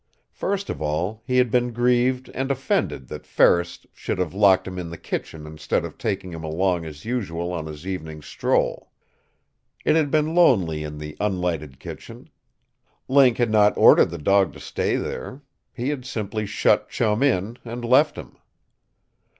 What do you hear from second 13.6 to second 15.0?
ordered the dog to stay